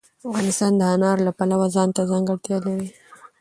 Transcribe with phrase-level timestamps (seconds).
[0.27, 2.89] افغانستان د انار د پلوه ځانته ځانګړتیا لري.